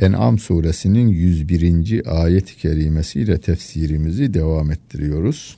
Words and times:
En'am 0.00 0.38
suresinin 0.38 1.08
101. 1.08 2.02
ayet-i 2.06 2.56
kerimesiyle 2.56 3.40
tefsirimizi 3.40 4.34
devam 4.34 4.70
ettiriyoruz. 4.70 5.56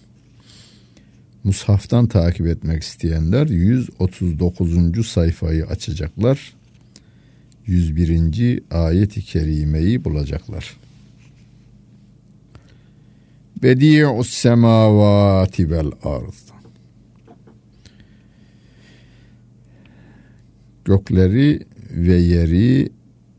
Mushaftan 1.45 2.07
takip 2.07 2.47
etmek 2.47 2.83
isteyenler 2.83 3.47
139. 3.47 5.07
sayfayı 5.07 5.67
açacaklar. 5.67 6.55
101. 7.67 8.63
ayet-i 8.71 9.23
kerimeyi 9.23 10.05
bulacaklar. 10.05 10.77
Bedi'us 13.63 14.31
semavati 14.31 15.71
vel 15.71 15.91
arz. 16.03 16.47
Gökleri 20.85 21.67
ve 21.91 22.15
yeri 22.15 22.96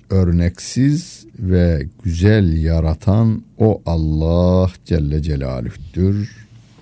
örneksiz 0.09 1.25
ve 1.39 1.87
güzel 2.03 2.57
yaratan 2.63 3.43
o 3.57 3.81
Allah 3.85 4.71
Celle 4.85 5.21
Celaluh'tür 5.21 6.29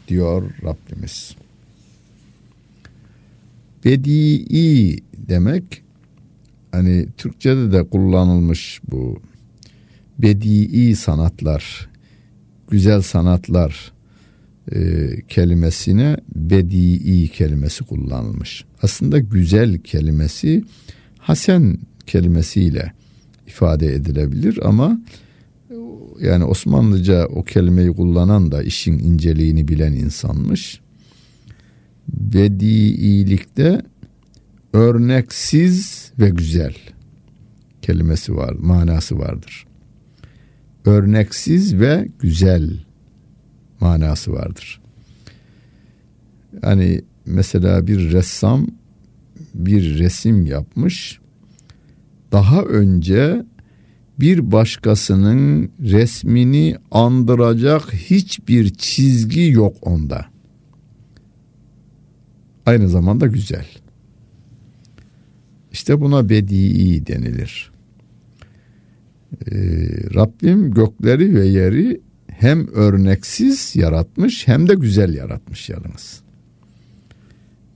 diyor 0.07 0.51
Rabbimiz. 0.63 1.35
Bedii 3.85 5.03
demek 5.17 5.81
hani 6.71 7.07
Türkçe'de 7.17 7.71
de 7.71 7.83
kullanılmış 7.83 8.81
bu 8.91 9.21
bedii 10.19 10.95
sanatlar, 10.95 11.89
güzel 12.69 13.01
sanatlar 13.01 13.91
e, 14.71 15.09
kelimesine 15.27 16.17
bedii 16.35 17.27
kelimesi 17.27 17.83
kullanılmış. 17.83 18.65
Aslında 18.81 19.19
güzel 19.19 19.77
kelimesi 19.77 20.63
hasen 21.19 21.77
kelimesiyle 22.05 22.93
ifade 23.47 23.93
edilebilir 23.93 24.59
ama 24.63 24.99
yani 26.21 26.43
Osmanlıca 26.43 27.25
o 27.25 27.43
kelimeyi 27.43 27.93
kullanan 27.93 28.51
da 28.51 28.63
işin 28.63 28.99
inceliğini 28.99 29.67
bilen 29.67 29.93
insanmış. 29.93 30.81
Bediilikte 32.07 33.81
örneksiz 34.73 36.11
ve 36.19 36.29
güzel 36.29 36.75
kelimesi 37.81 38.35
var, 38.35 38.55
manası 38.59 39.19
vardır. 39.19 39.65
Örneksiz 40.85 41.79
ve 41.79 42.07
güzel 42.19 42.79
manası 43.79 44.33
vardır. 44.33 44.81
Hani 46.61 47.01
mesela 47.25 47.87
bir 47.87 48.11
ressam 48.11 48.67
bir 49.53 49.99
resim 49.99 50.45
yapmış 50.45 51.19
daha 52.35 52.61
önce 52.61 53.45
bir 54.19 54.51
başkasının 54.51 55.71
resmini 55.81 56.75
andıracak 56.91 57.93
hiçbir 57.93 58.73
çizgi 58.73 59.51
yok 59.51 59.77
onda. 59.81 60.25
Aynı 62.65 62.89
zamanda 62.89 63.27
güzel. 63.27 63.65
İşte 65.71 66.01
buna 66.01 66.29
bedii 66.29 67.07
denilir. 67.07 67.71
Ee, 69.51 69.57
Rabbim 70.15 70.71
gökleri 70.71 71.35
ve 71.35 71.47
yeri 71.47 72.01
hem 72.27 72.67
örneksiz 72.67 73.75
yaratmış 73.75 74.47
hem 74.47 74.69
de 74.69 74.73
güzel 74.73 75.13
yaratmış 75.13 75.69
yalnız. 75.69 76.21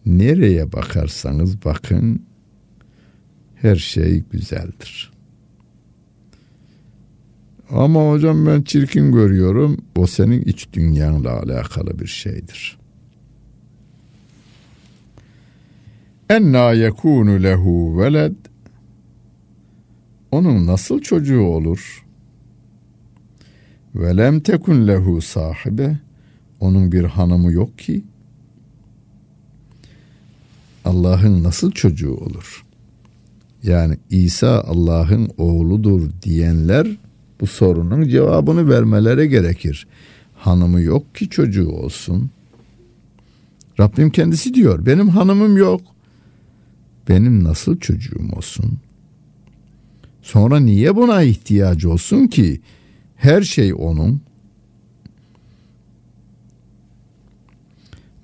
Nereye 0.06 0.72
bakarsanız 0.72 1.66
bakın 1.66 2.29
her 3.62 3.76
şey 3.76 4.24
güzeldir. 4.32 5.12
Ama 7.70 8.10
hocam 8.10 8.46
ben 8.46 8.62
çirkin 8.62 9.12
görüyorum. 9.12 9.78
O 9.96 10.08
senin 10.08 10.42
iç 10.42 10.68
dünyanla 10.74 11.40
alakalı 11.40 12.00
bir 12.00 12.08
şeydir. 12.08 12.80
Enna 16.30 16.74
yekunu 16.74 17.44
lehu 17.44 18.00
veled 18.00 18.36
onun 20.32 20.68
nasıl 20.68 21.00
çocuğu 21.00 21.42
olur? 21.42 22.06
Ve 23.96 24.18
lem 24.18 24.40
tekun 24.40 24.88
lehu 24.88 25.22
sahibe 25.22 26.00
onun 26.60 26.92
bir 26.92 27.04
hanımı 27.04 27.52
yok 27.52 27.80
ki. 27.80 28.04
Allah'ın 30.86 31.44
nasıl 31.44 31.72
çocuğu 31.72 32.14
olur? 32.14 32.66
Yani 33.64 33.98
İsa 34.10 34.64
Allah'ın 34.68 35.30
oğludur 35.38 36.10
diyenler 36.24 36.88
bu 37.42 37.48
sorunun 37.48 38.08
cevabını 38.08 38.70
vermeleri 38.70 39.30
gerekir. 39.30 39.88
Hanımı 40.36 40.82
yok 40.82 41.16
ki 41.16 41.30
çocuğu 41.30 41.70
olsun. 41.70 42.30
Rabbim 43.80 44.10
kendisi 44.10 44.54
diyor 44.54 44.86
benim 44.86 45.10
hanımım 45.10 45.58
yok. 45.58 45.82
Benim 47.10 47.44
nasıl 47.44 47.80
çocuğum 47.80 48.30
olsun? 48.36 48.80
Sonra 50.22 50.60
niye 50.60 50.96
buna 50.96 51.22
ihtiyacı 51.22 51.92
olsun 51.92 52.28
ki? 52.28 52.62
Her 53.16 53.42
şey 53.42 53.74
onun. 53.74 54.22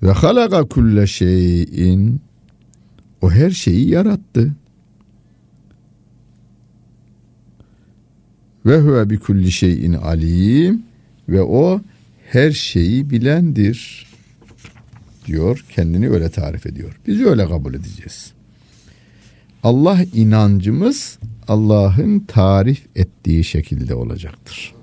Ve 0.02 0.10
halaka 0.10 0.64
kulle 0.68 1.06
şeyin 1.06 2.20
o 3.22 3.30
her 3.30 3.50
şeyi 3.50 3.88
yarattı. 3.88 4.52
Ve 8.66 8.80
huve 8.80 9.10
bi 9.10 9.18
kulli 9.18 9.52
şeyin 9.52 9.92
alim 9.92 10.82
ve 11.28 11.42
o 11.42 11.80
her 12.30 12.50
şeyi 12.50 13.10
bilendir 13.10 14.06
diyor. 15.26 15.64
Kendini 15.70 16.10
öyle 16.10 16.28
tarif 16.28 16.66
ediyor. 16.66 17.00
Biz 17.06 17.20
öyle 17.20 17.46
kabul 17.46 17.74
edeceğiz. 17.74 18.32
Allah 19.62 19.98
inancımız 20.14 21.18
Allah'ın 21.48 22.20
tarif 22.20 22.86
ettiği 22.96 23.44
şekilde 23.44 23.94
olacaktır. 23.94 24.74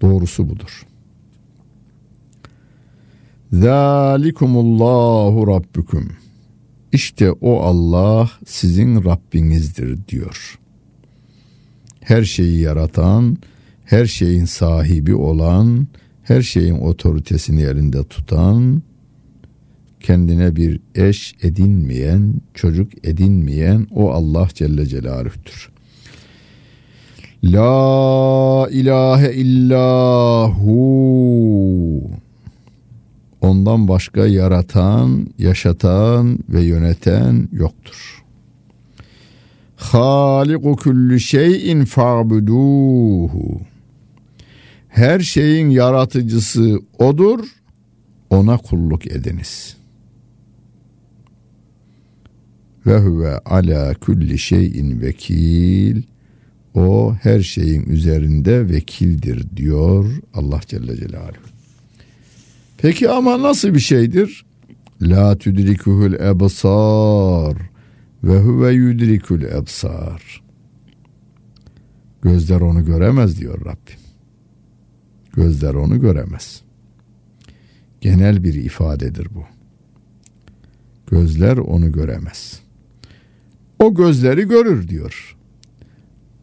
Doğrusu 0.00 0.48
budur. 0.48 0.86
Zalikumullahu 3.52 5.46
rabbukum. 5.46 6.12
İşte 6.92 7.32
o 7.32 7.60
Allah 7.60 8.30
sizin 8.46 9.04
Rabbinizdir 9.04 10.06
diyor 10.08 10.58
her 12.04 12.24
şeyi 12.24 12.60
yaratan, 12.60 13.38
her 13.84 14.06
şeyin 14.06 14.44
sahibi 14.44 15.14
olan, 15.14 15.86
her 16.22 16.42
şeyin 16.42 16.78
otoritesini 16.78 17.62
elinde 17.62 18.04
tutan, 18.04 18.82
kendine 20.00 20.56
bir 20.56 20.80
eş 20.94 21.34
edinmeyen, 21.42 22.34
çocuk 22.54 23.06
edinmeyen 23.06 23.86
o 23.94 24.10
Allah 24.10 24.48
Celle 24.54 24.86
Celaluh'tür. 24.86 25.70
La 27.44 28.68
ilahe 28.70 29.34
illahu 29.34 30.74
Ondan 33.40 33.88
başka 33.88 34.26
yaratan, 34.26 35.26
yaşatan 35.38 36.38
ve 36.48 36.62
yöneten 36.62 37.48
yoktur. 37.52 38.23
Haliku 39.92 40.76
kulli 40.76 41.20
şeyin 41.20 41.84
fa'buduhu. 41.84 43.60
Her 44.88 45.20
şeyin 45.20 45.70
yaratıcısı 45.70 46.80
odur. 46.98 47.40
Ona 48.30 48.56
kulluk 48.56 49.06
ediniz. 49.06 49.76
Ve 52.86 52.98
huve 52.98 53.38
ala 53.38 53.94
kulli 53.94 54.38
şeyin 54.38 55.00
vekil. 55.00 56.02
O 56.74 57.14
her 57.22 57.40
şeyin 57.40 57.82
üzerinde 57.82 58.68
vekildir 58.68 59.56
diyor 59.56 60.04
Allah 60.34 60.60
Celle 60.66 60.96
Celaluhu. 60.96 61.48
Peki 62.78 63.10
ama 63.10 63.42
nasıl 63.42 63.74
bir 63.74 63.80
şeydir? 63.80 64.44
La 65.02 65.38
tudrikuhul 65.38 66.12
ebsar 66.12 67.73
ve 68.24 68.38
huve 68.38 68.72
yudrikul 68.72 69.42
ebsar. 69.42 70.42
Gözler 72.22 72.60
onu 72.60 72.84
göremez 72.84 73.40
diyor 73.40 73.60
Rabbim. 73.60 74.00
Gözler 75.32 75.74
onu 75.74 76.00
göremez. 76.00 76.62
Genel 78.00 78.44
bir 78.44 78.54
ifadedir 78.54 79.28
bu. 79.34 79.44
Gözler 81.10 81.56
onu 81.56 81.92
göremez. 81.92 82.60
O 83.78 83.94
gözleri 83.94 84.48
görür 84.48 84.88
diyor. 84.88 85.36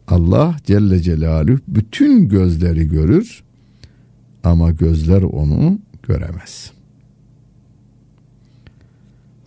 Allah 0.08 0.56
Celle 0.64 1.02
Celaluhu 1.02 1.58
bütün 1.68 2.28
gözleri 2.28 2.88
görür 2.88 3.44
ama 4.44 4.70
gözler 4.70 5.22
onu 5.22 5.78
göremez. 6.02 6.71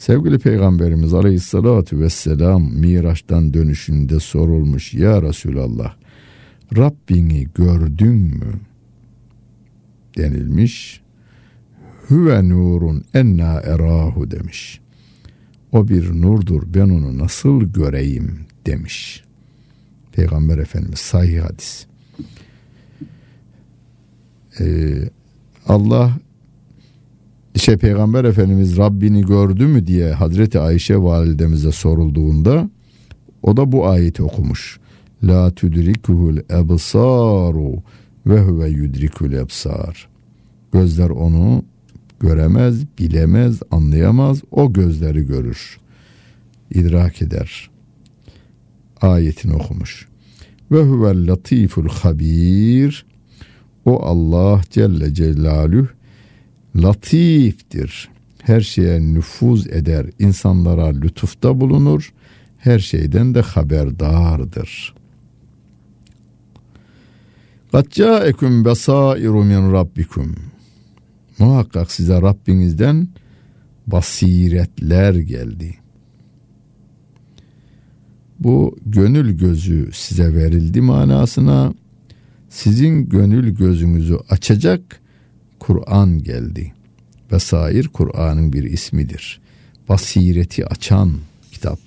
Sevgili 0.05 0.39
Peygamberimiz 0.39 1.13
Aleyhisselatü 1.13 1.99
Vesselam 1.99 2.63
Miraç'tan 2.63 3.53
dönüşünde 3.53 4.19
sorulmuş 4.19 4.93
Ya 4.93 5.21
Resulallah 5.21 5.95
Rabbini 6.77 7.47
gördün 7.55 8.15
mü? 8.15 8.53
denilmiş. 10.17 11.01
Hüve 12.09 12.49
nurun 12.49 13.03
enna 13.13 13.53
erahu 13.53 14.31
demiş. 14.31 14.79
O 15.71 15.87
bir 15.87 16.21
nurdur 16.21 16.63
ben 16.65 16.89
onu 16.89 17.17
nasıl 17.17 17.61
göreyim 17.61 18.39
demiş. 18.65 19.23
Peygamber 20.11 20.57
Efendimiz 20.57 20.99
sahih 20.99 21.41
hadis. 21.41 21.85
Ee, 24.59 25.09
Allah 25.67 26.17
işte 27.55 27.77
Peygamber 27.77 28.23
Efendimiz 28.23 28.77
Rabbini 28.77 29.21
gördü 29.21 29.67
mü 29.67 29.87
diye 29.87 30.13
Hazreti 30.13 30.59
Ayşe 30.59 30.97
validemize 30.97 31.71
sorulduğunda 31.71 32.69
o 33.43 33.57
da 33.57 33.71
bu 33.71 33.87
ayeti 33.87 34.23
okumuş. 34.23 34.79
La 35.23 35.51
tudrikuhul 35.51 36.37
ebsaru 36.37 37.83
ve 38.27 38.39
huve 38.39 38.69
yudrikul 38.69 39.31
ebsar. 39.31 40.07
Gözler 40.71 41.09
onu 41.09 41.63
göremez, 42.19 42.83
bilemez, 42.99 43.59
anlayamaz. 43.71 44.41
O 44.51 44.73
gözleri 44.73 45.25
görür. 45.25 45.77
idrak 46.73 47.21
eder. 47.21 47.69
Ayetini 49.01 49.53
okumuş. 49.53 50.07
Ve 50.71 50.83
huvel 50.83 51.31
latiful 51.31 51.89
habir. 51.89 53.05
O 53.85 54.03
Allah 54.03 54.61
Celle 54.69 55.13
Celaluhu 55.13 55.87
latiftir. 56.75 58.09
Her 58.41 58.61
şeye 58.61 59.01
nüfuz 59.01 59.67
eder, 59.67 60.05
insanlara 60.19 60.85
lütufta 60.85 61.59
bulunur, 61.59 62.13
her 62.57 62.79
şeyden 62.79 63.35
de 63.35 63.41
haberdardır. 63.41 64.95
Gatca 67.71 68.25
eküm 68.25 68.65
besairu 68.65 69.43
min 69.43 69.71
rabbikum. 69.71 70.35
Muhakkak 71.39 71.91
size 71.91 72.21
Rabbinizden 72.21 73.07
basiretler 73.87 75.13
geldi. 75.13 75.75
Bu 78.39 78.77
gönül 78.85 79.37
gözü 79.37 79.89
size 79.93 80.33
verildi 80.33 80.81
manasına 80.81 81.73
sizin 82.49 83.09
gönül 83.09 83.49
gözünüzü 83.49 84.17
açacak 84.29 85.01
Kur'an 85.65 86.23
geldi. 86.23 86.73
Vesair 87.31 87.87
Kur'an'ın 87.87 88.53
bir 88.53 88.63
ismidir. 88.63 89.41
Basireti 89.89 90.65
açan 90.65 91.13
kitap. 91.51 91.79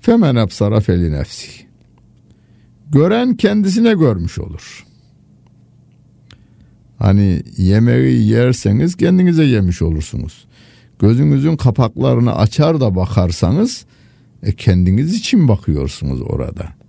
Femen 0.00 0.34
absara 0.34 0.80
feli 0.80 1.12
nefsi. 1.12 1.50
Gören 2.92 3.36
kendisine 3.36 3.94
görmüş 3.94 4.38
olur. 4.38 4.86
Hani 6.98 7.42
yemeği 7.56 8.28
yerseniz 8.28 8.96
kendinize 8.96 9.44
yemiş 9.44 9.82
olursunuz. 9.82 10.46
Gözünüzün 10.98 11.56
kapaklarını 11.56 12.36
açar 12.36 12.80
da 12.80 12.96
bakarsanız 12.96 13.84
e, 14.42 14.52
kendiniz 14.52 15.14
için 15.14 15.48
bakıyorsunuz 15.48 16.22
orada. 16.22 16.79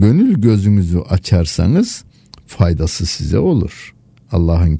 Gönül 0.00 0.40
gözünüzü 0.40 0.98
açarsanız 0.98 2.04
faydası 2.46 3.06
size 3.06 3.38
olur. 3.38 3.94
Allah'ın 4.32 4.76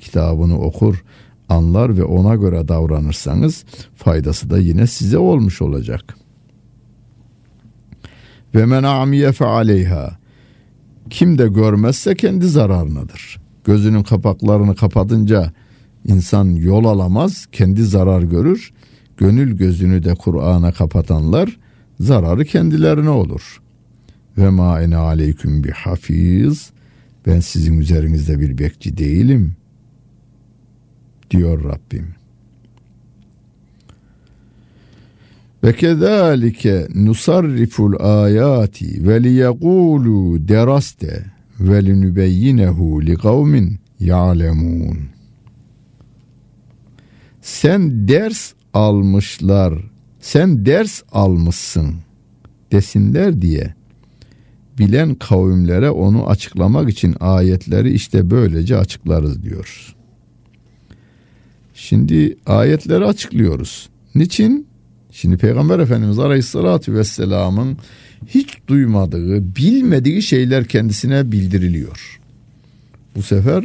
kitabını 0.00 0.60
okur, 0.60 1.04
anlar 1.48 1.96
ve 1.96 2.04
ona 2.04 2.34
göre 2.34 2.68
davranırsanız 2.68 3.64
faydası 3.96 4.50
da 4.50 4.58
yine 4.58 4.86
size 4.86 5.18
olmuş 5.18 5.62
olacak. 5.62 6.16
Ve 8.54 8.66
men 8.66 8.82
amiye 8.82 9.32
fe 9.32 9.44
aleyha. 9.44 10.18
Kim 11.10 11.38
de 11.38 11.48
görmezse 11.48 12.14
kendi 12.14 12.48
zararınadır. 12.48 13.40
Gözünün 13.64 14.02
kapaklarını 14.02 14.76
kapatınca 14.76 15.52
insan 16.04 16.44
yol 16.44 16.84
alamaz, 16.84 17.46
kendi 17.52 17.84
zarar 17.84 18.22
görür. 18.22 18.72
Gönül 19.16 19.56
gözünü 19.56 20.04
de 20.04 20.14
Kur'an'a 20.14 20.72
kapatanlar 20.72 21.58
zararı 22.00 22.44
kendilerine 22.44 23.10
olur. 23.10 23.60
Ve 24.38 24.50
ma 24.50 24.82
ene 24.82 24.96
aleyküm 24.96 25.64
bi 25.64 25.70
hafiz. 25.70 26.70
Ben 27.26 27.40
sizin 27.40 27.78
üzerinizde 27.78 28.40
bir 28.40 28.58
bekçi 28.58 28.96
değilim 28.96 29.52
diyor 31.30 31.64
Rabbim. 31.64 32.14
Ve 35.64 35.72
kezalike 35.72 36.88
nusarriful 36.94 37.94
ayati 38.00 39.08
ve 39.08 39.22
liyekulu 39.22 40.48
deraste 40.48 41.24
ve 41.60 41.86
linübeyyinehu 41.86 43.06
li 43.06 43.14
kavmin 43.14 43.78
ya'lemun. 44.00 44.98
Sen 47.42 48.08
ders 48.08 48.52
almışlar, 48.74 49.74
sen 50.20 50.66
ders 50.66 51.02
almışsın 51.12 51.94
desinler 52.72 53.42
diye 53.42 53.77
bilen 54.78 55.14
kavimlere 55.14 55.90
onu 55.90 56.28
açıklamak 56.28 56.90
için 56.90 57.16
ayetleri 57.20 57.92
işte 57.92 58.30
böylece 58.30 58.76
açıklarız 58.76 59.42
diyor. 59.42 59.94
Şimdi 61.74 62.36
ayetleri 62.46 63.04
açıklıyoruz. 63.04 63.88
Niçin? 64.14 64.66
Şimdi 65.12 65.36
Peygamber 65.36 65.78
Efendimiz 65.78 66.18
Aleyhisselatü 66.18 66.94
Vesselam'ın 66.94 67.78
hiç 68.26 68.58
duymadığı, 68.68 69.56
bilmediği 69.56 70.22
şeyler 70.22 70.64
kendisine 70.64 71.32
bildiriliyor. 71.32 72.20
Bu 73.16 73.22
sefer 73.22 73.64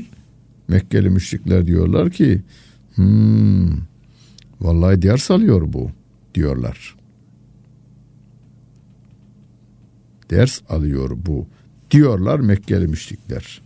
Mekkeli 0.67 1.09
müşrikler 1.09 1.65
diyorlar 1.65 2.09
ki 2.09 2.41
hmm, 2.95 3.77
vallahi 4.61 5.01
ders 5.01 5.31
alıyor 5.31 5.73
bu 5.73 5.91
diyorlar. 6.35 6.95
Ders 10.33 10.61
alıyor 10.69 11.11
bu 11.15 11.47
diyorlar 11.91 12.39
Mekkeli 12.39 12.87
müşrikler. 12.87 13.61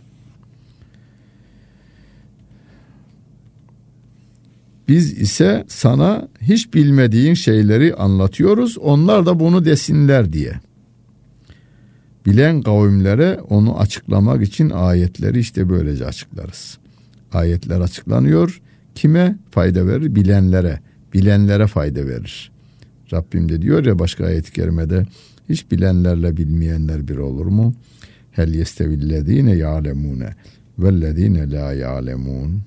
Biz 4.88 5.18
ise 5.20 5.64
sana 5.68 6.28
hiç 6.40 6.74
bilmediğin 6.74 7.34
şeyleri 7.34 7.94
anlatıyoruz. 7.94 8.78
Onlar 8.78 9.26
da 9.26 9.40
bunu 9.40 9.64
desinler 9.64 10.32
diye. 10.32 10.52
Bilen 12.26 12.62
kavimlere 12.62 13.40
onu 13.48 13.78
açıklamak 13.78 14.42
için 14.42 14.70
ayetleri 14.70 15.38
işte 15.38 15.68
böylece 15.68 16.06
açıklarız. 16.06 16.78
Ayetler 17.32 17.80
açıklanıyor. 17.80 18.60
Kime 18.94 19.36
fayda 19.50 19.86
verir? 19.86 20.14
Bilenlere. 20.14 20.80
Bilenlere 21.14 21.66
fayda 21.66 22.06
verir. 22.06 22.52
Rabbim 23.12 23.48
de 23.48 23.62
diyor 23.62 23.84
ya 23.84 23.98
başka 23.98 24.26
ayet-i 24.26 24.52
kerimede 24.52 25.06
hiç 25.48 25.70
bilenlerle 25.70 26.36
bilmeyenler 26.36 27.08
bir 27.08 27.16
olur 27.16 27.46
mu? 27.46 27.74
Hel 28.30 28.54
yestevillezine 28.54 29.54
ya'lemune 29.54 30.34
vellezine 30.78 31.50
la 31.50 31.72
ya'lemun. 31.72 32.62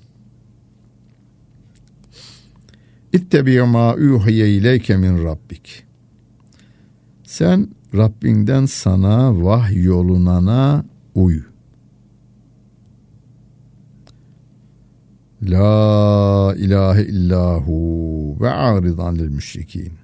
İttebi 3.12 3.62
ma 3.62 3.94
uhiye 3.94 4.56
ileyke 4.56 4.96
min 4.96 5.24
rabbik. 5.24 5.84
Sen 7.24 7.68
Rabbinden 7.94 8.66
sana 8.66 9.44
vah 9.44 9.84
yolunana 9.84 10.84
uy. 11.14 11.42
La 15.42 16.54
ilahe 16.56 17.02
illahu 17.02 18.36
ve 18.40 18.50
aridan 18.50 19.18
lil 19.18 19.28
müşrikin. 19.28 20.01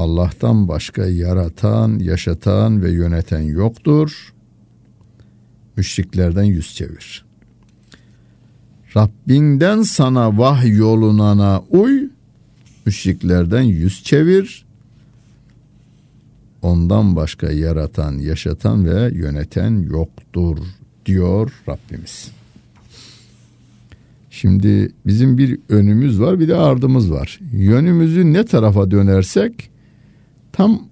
Allah'tan 0.00 0.68
başka 0.68 1.06
yaratan, 1.06 1.98
yaşatan 1.98 2.82
ve 2.82 2.90
yöneten 2.90 3.40
yoktur. 3.40 4.34
Müşriklerden 5.76 6.44
yüz 6.44 6.74
çevir.'' 6.74 7.30
Rabbinden 8.96 9.82
sana 9.82 10.38
vah 10.38 10.78
yolunana 10.78 11.62
uy, 11.70 12.08
müşriklerden 12.86 13.62
yüz 13.62 14.04
çevir. 14.04 14.64
Ondan 16.62 17.16
başka 17.16 17.52
yaratan, 17.52 18.18
yaşatan 18.18 18.86
ve 18.86 19.10
yöneten 19.14 19.78
yoktur 19.90 20.58
diyor 21.06 21.52
Rabbimiz. 21.68 22.30
Şimdi 24.30 24.92
bizim 25.06 25.38
bir 25.38 25.58
önümüz 25.68 26.20
var 26.20 26.40
bir 26.40 26.48
de 26.48 26.56
ardımız 26.56 27.12
var. 27.12 27.40
Yönümüzü 27.52 28.32
ne 28.32 28.44
tarafa 28.44 28.90
dönersek 28.90 29.69
tam 30.52 30.88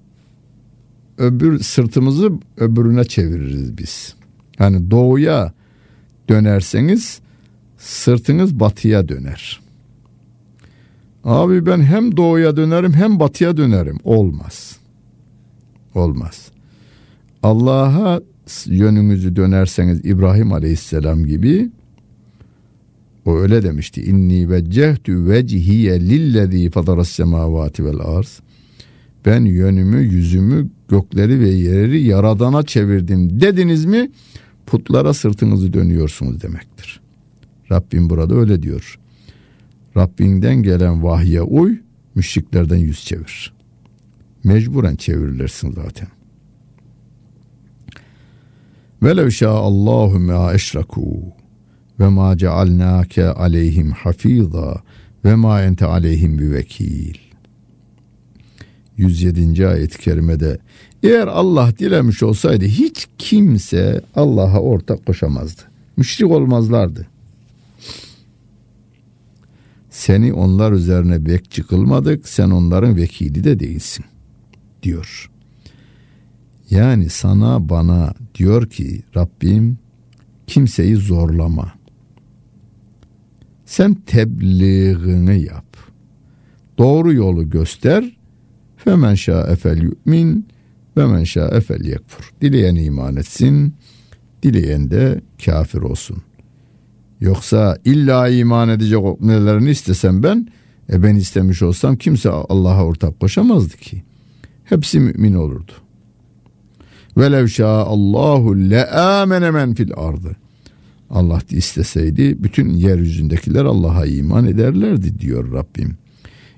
öbür 1.18 1.58
sırtımızı 1.58 2.32
öbürüne 2.56 3.04
çeviririz 3.04 3.78
biz. 3.78 4.14
Hani 4.58 4.90
doğuya 4.90 5.52
dönerseniz 6.28 7.20
sırtınız 7.78 8.60
batıya 8.60 9.08
döner. 9.08 9.60
Abi 11.24 11.66
ben 11.66 11.82
hem 11.82 12.16
doğuya 12.16 12.56
dönerim 12.56 12.92
hem 12.92 13.20
batıya 13.20 13.56
dönerim. 13.56 13.98
Olmaz. 14.04 14.76
Olmaz. 15.94 16.48
Allah'a 17.42 18.20
yönünüzü 18.66 19.36
dönerseniz 19.36 20.00
İbrahim 20.04 20.52
Aleyhisselam 20.52 21.24
gibi 21.24 21.70
o 23.24 23.36
öyle 23.36 23.62
demişti. 23.62 24.02
İnni 24.02 24.50
veccehtu 24.50 25.26
vecihiye 25.26 26.00
lillezî 26.00 26.70
fadaras 26.70 27.08
semavati 27.08 27.84
vel 27.84 28.00
arz. 28.00 28.40
Ben 29.28 29.44
yönümü, 29.44 30.00
yüzümü, 30.00 30.68
gökleri 30.88 31.40
ve 31.40 31.48
yeri 31.48 32.02
yaradana 32.02 32.62
çevirdim 32.62 33.40
dediniz 33.40 33.84
mi 33.84 34.10
putlara 34.66 35.14
sırtınızı 35.14 35.72
dönüyorsunuz 35.72 36.42
demektir. 36.42 37.00
Rabbim 37.70 38.10
burada 38.10 38.34
öyle 38.34 38.62
diyor. 38.62 38.98
Rabbinden 39.96 40.62
gelen 40.62 41.02
vahye 41.02 41.42
uy, 41.42 41.78
müşriklerden 42.14 42.76
yüz 42.76 43.04
çevir. 43.04 43.52
Mecburen 44.44 44.96
çevirilirsin 44.96 45.72
zaten. 45.72 46.08
Velev 49.02 49.46
Allahu 49.46 50.18
ma 50.18 50.54
eşrakû 50.54 51.32
ve 52.00 52.08
ma 52.08 52.36
cealnâke 52.36 53.26
aleyhim 53.26 53.90
hafiza 53.90 54.82
ve 55.24 55.34
ma 55.34 55.62
ente 55.62 55.86
aleyhim 55.86 56.38
bir 56.38 56.50
vekil. 56.50 57.27
107. 58.98 59.66
ayet-i 59.66 59.98
kerimede 59.98 60.58
eğer 61.02 61.26
Allah 61.26 61.72
dilemiş 61.78 62.22
olsaydı 62.22 62.64
hiç 62.64 63.08
kimse 63.18 64.02
Allah'a 64.16 64.60
ortak 64.60 65.06
koşamazdı. 65.06 65.62
Müşrik 65.96 66.30
olmazlardı. 66.30 67.06
Seni 69.90 70.32
onlar 70.32 70.72
üzerine 70.72 71.26
bekçi 71.26 71.62
kılmadık, 71.62 72.28
sen 72.28 72.50
onların 72.50 72.96
vekili 72.96 73.44
de 73.44 73.60
değilsin 73.60 74.04
diyor. 74.82 75.30
Yani 76.70 77.08
sana 77.08 77.68
bana 77.68 78.14
diyor 78.34 78.70
ki 78.70 79.02
Rabbim 79.16 79.78
kimseyi 80.46 80.96
zorlama. 80.96 81.72
Sen 83.66 83.94
tebliğini 83.94 85.42
yap. 85.42 85.76
Doğru 86.78 87.12
yolu 87.12 87.50
göster. 87.50 88.17
Femen 88.84 89.16
efel 89.52 89.82
yu'min 89.82 90.46
ve 90.96 91.06
men 91.06 91.24
efel 91.56 91.84
yekfur. 91.84 92.32
Dileyen 92.40 92.74
iman 92.74 93.16
etsin, 93.16 93.74
dileyen 94.42 94.90
de 94.90 95.20
kafir 95.44 95.78
olsun. 95.78 96.22
Yoksa 97.20 97.78
illa 97.84 98.28
iman 98.28 98.68
edecek 98.68 99.20
nelerini 99.20 99.70
istesem 99.70 100.22
ben, 100.22 100.48
e 100.92 101.02
ben 101.02 101.14
istemiş 101.14 101.62
olsam 101.62 101.96
kimse 101.96 102.30
Allah'a 102.30 102.84
ortak 102.84 103.20
koşamazdı 103.20 103.76
ki. 103.76 104.02
Hepsi 104.64 105.00
mümin 105.00 105.34
olurdu. 105.34 105.72
Velev 107.16 107.64
Allahu 107.64 108.70
le 108.70 108.90
amene 108.90 109.50
men 109.50 109.74
fil 109.74 109.90
ardı. 109.96 110.36
Allah 111.10 111.40
isteseydi 111.50 112.42
bütün 112.42 112.70
yeryüzündekiler 112.70 113.64
Allah'a 113.64 114.06
iman 114.06 114.46
ederlerdi 114.46 115.18
diyor 115.18 115.52
Rabbim. 115.52 115.96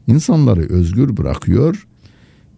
İnsanları 0.06 0.60
özgür 0.60 1.16
bırakıyor. 1.16 1.86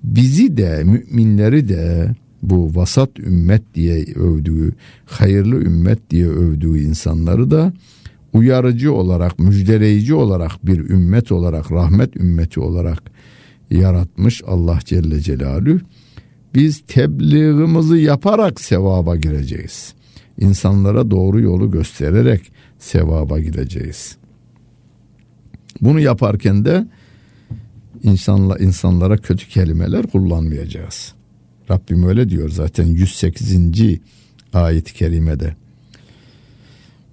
Bizi 0.03 0.57
de 0.57 0.85
müminleri 0.85 1.69
de 1.69 2.15
bu 2.43 2.75
vasat 2.75 3.19
ümmet 3.19 3.63
diye 3.75 4.05
övdüğü, 4.15 4.73
hayırlı 5.07 5.57
ümmet 5.57 6.11
diye 6.11 6.27
övdüğü 6.27 6.79
insanları 6.79 7.51
da 7.51 7.73
uyarıcı 8.33 8.93
olarak, 8.93 9.39
müjdeleyici 9.39 10.15
olarak 10.15 10.67
bir 10.67 10.79
ümmet 10.79 11.33
olarak, 11.33 11.73
rahmet 11.73 12.17
ümmeti 12.17 12.61
olarak 12.61 13.03
yaratmış 13.71 14.43
Allah 14.47 14.79
Celle 14.85 15.21
Celaluhu. 15.21 15.79
Biz 16.55 16.83
tebliğimizi 16.87 17.97
yaparak 17.97 18.61
sevaba 18.61 19.17
gireceğiz 19.17 19.95
insanlara 20.39 21.11
doğru 21.11 21.41
yolu 21.41 21.71
göstererek 21.71 22.53
sevaba 22.79 23.39
gideceğiz. 23.39 24.17
Bunu 25.81 26.01
yaparken 26.01 26.65
de 26.65 26.87
insanla 28.03 28.59
insanlara 28.59 29.17
kötü 29.17 29.49
kelimeler 29.49 30.07
kullanmayacağız. 30.07 31.15
Rabbim 31.71 32.09
öyle 32.09 32.29
diyor 32.31 32.49
zaten 32.49 32.87
108. 32.87 33.57
ayet-i 34.53 34.95
kerimede. 34.95 35.55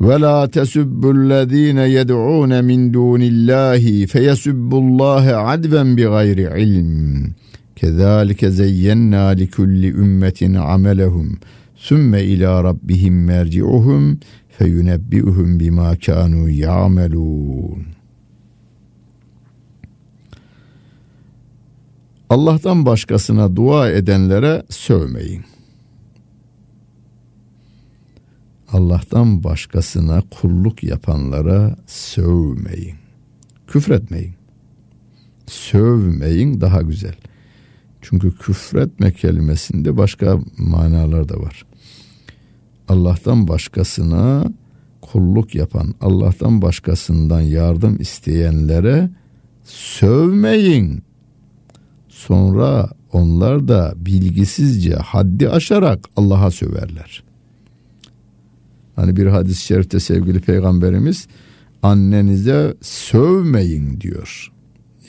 Ve 0.01 0.19
la 0.21 0.49
tesubbullezine 0.51 1.89
yed'un 1.89 2.65
min 2.65 2.93
dunillahi 2.93 4.07
feyesubbullaha 4.07 5.35
adven 5.35 5.97
bi 5.97 6.03
gayri 6.03 6.61
ilm. 6.63 7.33
Kezalike 7.75 8.51
zeyyenna 8.51 9.27
li 9.27 9.51
kulli 9.51 9.87
ümmetin 9.87 10.53
amelehum 10.53 11.39
Sümme 11.79 12.23
ila 12.23 12.63
rabbihim 12.63 13.23
merci'uhum 13.23 14.19
feyunebbi'uhum 14.49 15.59
bima 15.59 15.95
kanu 15.95 16.49
ya'melun. 16.49 17.98
Allah'tan 22.29 22.85
başkasına 22.85 23.55
dua 23.55 23.89
edenlere 23.89 24.63
sövmeyin. 24.69 25.43
Allah'tan 28.71 29.43
başkasına 29.43 30.23
kulluk 30.31 30.83
yapanlara 30.83 31.75
sövmeyin. 31.87 32.95
Küfretmeyin. 33.67 34.33
Sövmeyin 35.47 36.61
daha 36.61 36.81
güzel. 36.81 37.15
Çünkü 38.01 38.35
küfretme 38.37 39.11
kelimesinde 39.11 39.97
başka 39.97 40.39
manalar 40.57 41.29
da 41.29 41.41
var. 41.41 41.65
Allah'tan 42.87 43.47
başkasına 43.47 44.45
kulluk 45.01 45.55
yapan, 45.55 45.95
Allah'tan 46.01 46.61
başkasından 46.61 47.41
yardım 47.41 48.01
isteyenlere 48.01 49.09
sövmeyin. 49.63 51.08
Sonra 52.27 52.89
onlar 53.13 53.67
da 53.67 53.93
bilgisizce 53.95 54.95
haddi 54.95 55.49
aşarak 55.49 55.99
Allah'a 56.15 56.51
söverler. 56.51 57.23
Hani 58.95 59.15
bir 59.15 59.25
hadis-i 59.25 59.65
şerifte 59.65 59.99
sevgili 59.99 60.39
peygamberimiz 60.39 61.27
annenize 61.83 62.75
sövmeyin 62.81 64.01
diyor. 64.01 64.51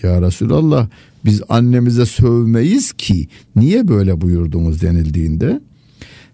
Ya 0.02 0.22
Resulallah 0.22 0.88
biz 1.24 1.42
annemize 1.48 2.06
sövmeyiz 2.06 2.92
ki 2.92 3.28
niye 3.56 3.88
böyle 3.88 4.20
buyurdunuz 4.20 4.82
denildiğinde 4.82 5.60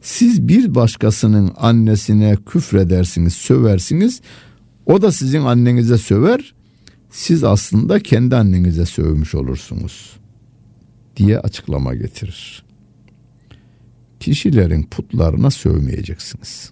siz 0.02 0.49
bir 0.49 0.75
başkasının 0.75 1.52
annesine 1.56 2.37
küfredersiniz, 2.47 3.33
söversiniz. 3.33 4.21
O 4.87 5.02
da 5.02 5.12
sizin 5.12 5.40
annenize 5.40 5.99
söver. 5.99 6.54
Siz 7.11 7.45
aslında 7.45 8.00
kendi 8.00 8.37
annenize 8.37 8.87
sövmüş 8.87 9.35
olursunuz 9.35 10.16
diye 11.16 11.38
açıklama 11.38 11.94
getirir. 11.94 12.64
Kişilerin 14.20 14.82
putlarına 14.82 15.50
sövmeyeceksiniz. 15.50 16.70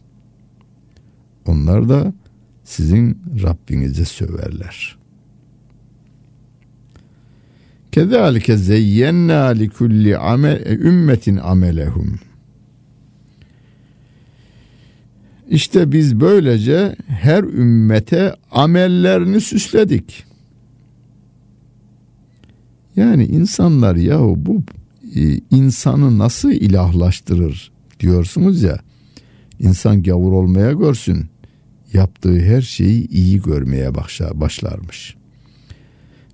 Onlar 1.47 1.89
da 1.89 2.13
sizin 2.65 3.19
Rabbinize 3.43 4.05
söverler. 4.05 4.97
Kezalike 7.93 8.57
zeyyenna 8.57 9.45
li 9.45 9.69
kulli 9.69 10.19
ümmetin 10.69 11.37
amelehum. 11.37 12.19
İşte 15.49 15.93
biz 15.93 16.21
böylece 16.21 16.97
her 17.07 17.43
ümmete 17.43 18.35
amellerini 18.51 19.41
süsledik. 19.41 20.25
Yani 22.97 23.25
insanlar 23.25 23.97
yahu 23.97 24.35
bu 24.37 24.63
e, 25.17 25.41
insanı 25.51 26.19
nasıl 26.19 26.51
ilahlaştırır 26.51 27.73
diyorsunuz 28.01 28.63
ya. 28.63 28.79
İnsan 29.61 30.03
gavur 30.03 30.33
olmaya 30.33 30.73
görsün. 30.73 31.27
Yaptığı 31.93 32.39
her 32.41 32.63
şeyi 32.63 33.09
iyi 33.09 33.43
görmeye 33.43 33.95
başlarmış. 34.35 35.17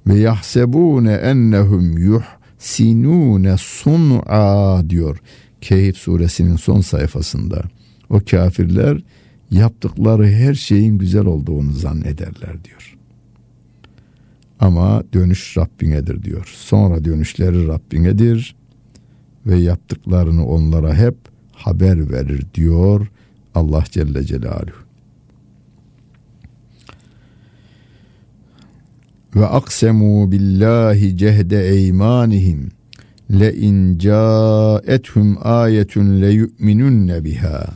ve 0.06 0.18
yahsebune 0.18 1.12
ennehum 1.12 1.98
yuhsinune 1.98 3.56
sun'a 3.56 4.90
diyor. 4.90 5.18
Keyif 5.60 5.96
suresinin 5.96 6.56
son 6.56 6.80
sayfasında. 6.80 7.62
O 8.10 8.20
kafirler 8.30 9.02
yaptıkları 9.50 10.26
her 10.26 10.54
şeyin 10.54 10.98
güzel 10.98 11.24
olduğunu 11.24 11.72
zannederler 11.72 12.64
diyor. 12.64 12.99
Ama 14.60 15.02
dönüş 15.12 15.56
Rabbinedir 15.56 16.22
diyor. 16.22 16.52
Sonra 16.56 17.04
dönüşleri 17.04 17.66
Rabbinedir 17.68 18.56
ve 19.46 19.56
yaptıklarını 19.56 20.46
onlara 20.46 20.94
hep 20.94 21.16
haber 21.52 22.12
verir 22.12 22.46
diyor 22.54 23.06
Allah 23.54 23.84
Celle 23.90 24.24
Celaluhu. 24.24 24.80
Ve 29.36 29.46
aksemu 29.46 30.32
billahi 30.32 31.16
cehde 31.16 31.68
eymanihim 31.68 32.70
le 33.30 33.54
in 33.54 33.98
caethum 33.98 35.38
ayetun 35.42 36.20
le 36.20 36.30
yu'minunne 36.30 37.24
biha. 37.24 37.66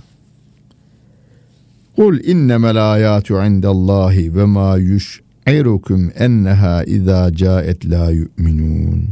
Kul 1.97 2.19
innemel 2.25 2.93
ayatu 2.93 3.35
indallahi 3.35 4.37
ve 4.37 4.45
ma 4.45 4.79
yush'irukum 5.47 6.11
enneha 6.19 6.85
iza 6.85 7.33
caet 7.35 7.91
la 7.91 8.11
yu'minun. 8.11 9.09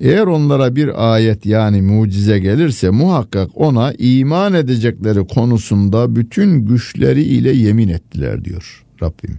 Eğer 0.00 0.26
onlara 0.26 0.76
bir 0.76 1.14
ayet 1.14 1.46
yani 1.46 1.82
mucize 1.82 2.38
gelirse 2.38 2.90
muhakkak 2.90 3.50
ona 3.54 3.92
iman 3.92 4.54
edecekleri 4.54 5.26
konusunda 5.26 6.16
bütün 6.16 6.66
güçleri 6.66 7.22
ile 7.22 7.52
yemin 7.52 7.88
ettiler 7.88 8.44
diyor 8.44 8.84
Rabbim. 9.02 9.38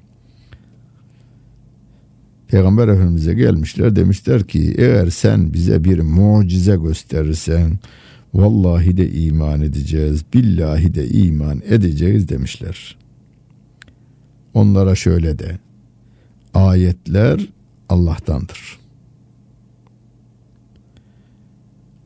Peygamber 2.48 2.88
Efendimiz'e 2.88 3.34
gelmişler 3.34 3.96
demişler 3.96 4.44
ki 4.44 4.76
eğer 4.78 5.10
sen 5.10 5.54
bize 5.54 5.84
bir 5.84 6.00
mucize 6.00 6.76
gösterirsen 6.76 7.80
vallahi 8.34 8.98
de 8.98 9.12
iman 9.12 9.62
edeceğiz 9.62 10.22
billahi 10.34 10.94
de 10.94 11.08
iman 11.08 11.62
edeceğiz 11.70 12.30
demişler. 12.30 12.98
Onlara 14.58 14.96
şöyle 14.96 15.40
de 15.40 15.60
ayetler 16.54 17.48
Allah'tandır. 17.90 18.80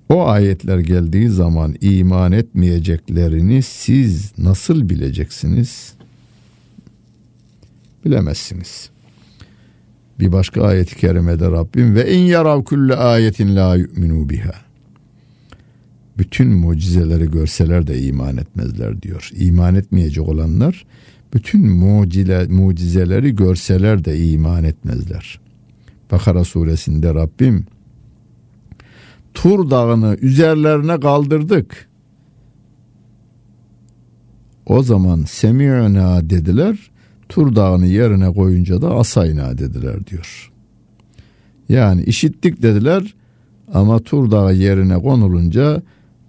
O 0.10 0.27
ayetler 0.27 0.79
geldiği 0.79 1.29
zaman 1.29 1.75
iman 1.81 2.31
etmeyeceklerini 2.31 3.63
siz 3.63 4.31
nasıl 4.38 4.89
bileceksiniz? 4.89 5.93
Bilemezsiniz. 8.05 8.89
Bir 10.20 10.31
başka 10.31 10.63
ayet-i 10.63 10.96
kerimede 10.96 11.51
Rabbim 11.51 11.96
ve 11.96 12.13
in 12.13 12.25
yarav 12.25 12.63
kulle 12.63 12.96
ayetin 12.96 13.55
la 13.55 13.75
yu'minu 13.75 14.29
biha. 14.29 14.55
Bütün 16.17 16.48
mucizeleri 16.48 17.31
görseler 17.31 17.88
de 17.88 18.01
iman 18.01 18.38
etmezler 18.38 19.01
diyor. 19.01 19.29
İman 19.36 19.75
etmeyecek 19.75 20.27
olanlar 20.27 20.86
bütün 21.34 21.72
mucize, 21.72 22.48
mucizeleri 22.50 23.36
görseler 23.36 24.06
de 24.06 24.26
iman 24.28 24.64
etmezler. 24.64 25.40
Bakara 26.12 26.44
suresinde 26.44 27.14
Rabbim 27.14 27.66
Tur 29.34 29.70
dağını 29.70 30.18
üzerlerine 30.22 31.00
kaldırdık. 31.00 31.90
O 34.66 34.84
zaman 34.84 35.24
semi'na 35.24 36.30
dediler. 36.30 36.92
Tur 37.30 37.56
dağını 37.56 37.88
yerine 37.88 38.34
koyunca 38.34 38.82
da 38.82 38.96
asayna 38.96 39.58
dediler 39.58 40.08
diyor. 40.08 40.52
Yani 41.70 42.04
işittik 42.04 42.62
dediler 42.62 43.16
ama 43.74 44.00
Tur 44.00 44.32
dağı 44.32 44.54
yerine 44.54 44.98
konulunca 45.00 45.82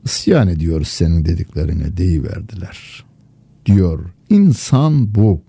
isyan 0.04 0.48
ediyoruz 0.48 0.88
senin 0.88 1.24
dediklerine 1.24 1.96
deyiverdiler. 1.96 3.04
Diyor 3.66 4.04
insan 4.30 5.14
bu. 5.14 5.40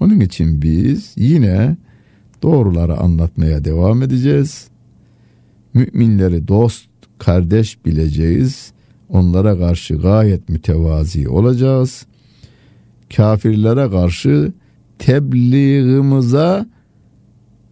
Onun 0.00 0.20
için 0.20 0.62
biz 0.62 1.12
yine 1.16 1.76
doğruları 2.42 2.96
anlatmaya 2.96 3.64
devam 3.64 4.02
edeceğiz. 4.02 4.68
Müminleri 5.74 6.48
dost, 6.48 6.88
kardeş 7.18 7.84
bileceğiz. 7.86 8.72
Onlara 9.08 9.58
karşı 9.58 9.94
gayet 9.94 10.48
mütevazi 10.48 11.28
olacağız. 11.28 12.06
Kafirlere 13.16 13.90
karşı 13.90 14.52
tebliğimize 14.98 16.66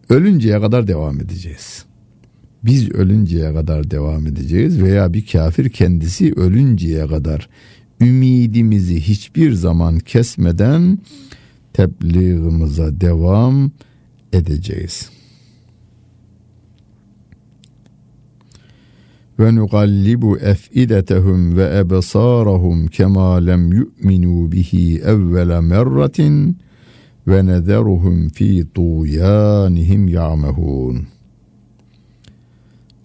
ölünceye 0.08 0.60
kadar 0.60 0.86
devam 0.86 1.20
edeceğiz. 1.20 1.84
Biz 2.64 2.90
ölünceye 2.90 3.54
kadar 3.54 3.90
devam 3.90 4.26
edeceğiz 4.26 4.82
veya 4.82 5.12
bir 5.12 5.26
kafir 5.26 5.70
kendisi 5.70 6.32
ölünceye 6.32 7.06
kadar 7.06 7.48
ümidimizi 8.00 9.00
hiçbir 9.00 9.52
zaman 9.52 9.98
kesmeden 9.98 10.98
tebliğimize 11.72 13.00
devam 13.00 13.70
edeceğiz. 14.32 15.10
ve 19.38 19.54
nugallibu 19.54 20.38
efidetehum 20.38 21.56
ve 21.56 21.78
ebsarahum 21.78 22.86
kema 22.86 23.34
lem 23.34 23.72
yu'minu 23.72 24.52
bihi 24.52 24.98
evvela 24.98 25.60
merratin 25.60 26.58
ve 27.28 27.46
nederuhum 27.46 28.28
fi 28.28 28.66
tuyanihim 28.74 30.08
ya'mehun. 30.08 31.06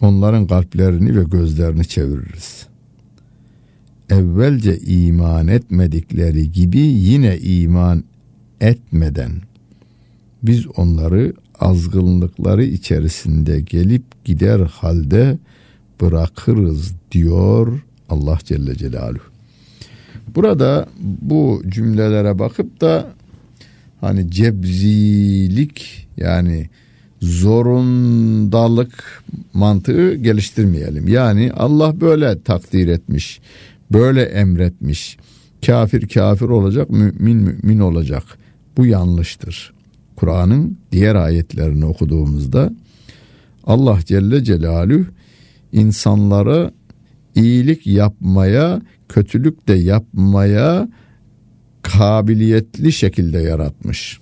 Onların 0.02 0.48
kalplerini 0.48 1.16
ve 1.16 1.24
gözlerini 1.24 1.86
çeviririz. 1.86 2.73
Evvelce 4.10 4.78
iman 4.78 5.48
etmedikleri 5.48 6.52
gibi 6.52 6.80
yine 6.80 7.38
iman 7.38 8.04
etmeden 8.62 9.32
biz 10.44 10.68
onları 10.78 11.34
azgınlıkları 11.60 12.64
içerisinde 12.64 13.62
gelip 13.62 14.26
gider 14.26 14.60
halde 14.60 15.38
bırakırız 16.02 16.94
diyor 17.12 17.84
Allah 18.10 18.40
Celle 18.44 18.76
Celaluhu. 18.76 19.34
Burada 20.36 20.88
bu 21.02 21.62
cümlelere 21.70 22.40
bakıp 22.40 22.82
da 22.82 23.08
hani 24.02 24.32
cebrilik 24.32 26.08
yani 26.18 26.70
zorundalık 27.22 29.24
mantığı 29.54 30.16
geliştirmeyelim. 30.16 31.08
Yani 31.08 31.52
Allah 31.54 32.02
böyle 32.02 32.42
takdir 32.42 32.88
etmiş, 32.88 33.42
böyle 33.94 34.22
emretmiş. 34.22 35.18
Kafir 35.66 36.08
kafir 36.08 36.46
olacak, 36.46 36.90
mümin 36.90 37.38
mümin 37.38 37.80
olacak. 37.80 38.24
Bu 38.78 38.86
yanlıştır. 38.86 39.74
Kur'an'ın 40.16 40.78
diğer 40.92 41.16
ayetlerini 41.16 41.86
okuduğumuzda 41.86 42.74
Allah 43.64 44.00
Celle 44.06 44.44
Celaluhu 44.44 45.06
insanları 45.72 46.74
iyilik 47.36 47.88
yapmaya, 47.88 48.82
kötülük 49.10 49.68
de 49.68 49.74
yapmaya 49.74 50.90
kabiliyetli 51.82 52.92
şekilde 52.92 53.38
yaratmış. 53.38 54.20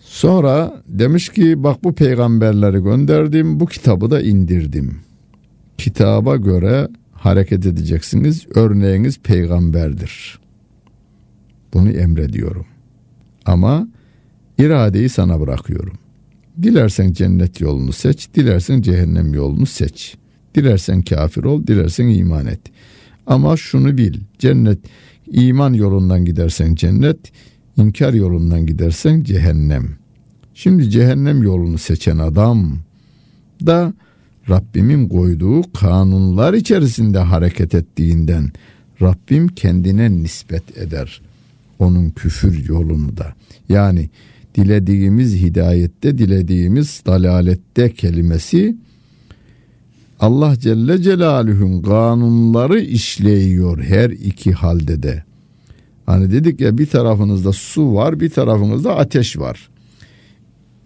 Sonra 0.00 0.82
demiş 0.86 1.28
ki 1.28 1.62
bak 1.62 1.84
bu 1.84 1.94
peygamberleri 1.94 2.82
gönderdim, 2.82 3.60
bu 3.60 3.66
kitabı 3.66 4.10
da 4.10 4.20
indirdim. 4.20 5.00
Kitaba 5.78 6.36
göre 6.36 6.88
hareket 7.18 7.66
edeceksiniz. 7.66 8.46
Örneğiniz 8.54 9.18
peygamberdir. 9.18 10.38
Bunu 11.74 11.90
emrediyorum. 11.90 12.66
Ama 13.46 13.88
iradeyi 14.58 15.08
sana 15.08 15.40
bırakıyorum. 15.40 15.98
Dilersen 16.62 17.12
cennet 17.12 17.60
yolunu 17.60 17.92
seç, 17.92 18.28
dilersen 18.34 18.82
cehennem 18.82 19.34
yolunu 19.34 19.66
seç. 19.66 20.16
Dilersen 20.54 21.02
kafir 21.02 21.44
ol, 21.44 21.66
dilersen 21.66 22.08
iman 22.08 22.46
et. 22.46 22.60
Ama 23.26 23.56
şunu 23.56 23.98
bil, 23.98 24.20
cennet 24.38 24.78
iman 25.26 25.72
yolundan 25.72 26.24
gidersen 26.24 26.74
cennet, 26.74 27.18
inkar 27.76 28.12
yolundan 28.12 28.66
gidersen 28.66 29.22
cehennem. 29.22 29.88
Şimdi 30.54 30.90
cehennem 30.90 31.42
yolunu 31.42 31.78
seçen 31.78 32.18
adam 32.18 32.78
da 33.66 33.92
Rabbimin 34.50 35.08
koyduğu 35.08 35.72
kanunlar 35.72 36.54
içerisinde 36.54 37.18
hareket 37.18 37.74
ettiğinden 37.74 38.50
Rabbim 39.02 39.48
kendine 39.48 40.10
nispet 40.10 40.78
eder 40.78 41.20
onun 41.78 42.10
küfür 42.10 42.68
yolunu 42.68 43.16
da. 43.16 43.34
Yani 43.68 44.10
dilediğimiz 44.54 45.34
hidayette, 45.34 46.18
dilediğimiz 46.18 47.02
dalalette 47.06 47.92
kelimesi 47.92 48.76
Allah 50.20 50.56
Celle 50.56 51.02
Celaluhu'nun 51.02 51.82
kanunları 51.82 52.80
işleyiyor 52.80 53.82
her 53.82 54.10
iki 54.10 54.52
halde 54.52 55.02
de. 55.02 55.24
Hani 56.06 56.32
dedik 56.32 56.60
ya 56.60 56.78
bir 56.78 56.86
tarafınızda 56.86 57.52
su 57.52 57.94
var 57.94 58.20
bir 58.20 58.30
tarafınızda 58.30 58.96
ateş 58.96 59.38
var. 59.38 59.68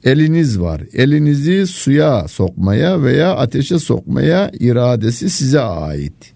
Eliniz 0.05 0.61
var. 0.61 0.83
Elinizi 0.93 1.67
suya 1.67 2.29
sokmaya 2.29 3.03
veya 3.03 3.37
ateşe 3.37 3.79
sokmaya 3.79 4.51
iradesi 4.61 5.31
size 5.31 5.61
ait. 5.61 6.33